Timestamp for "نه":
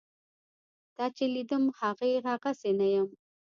2.79-2.87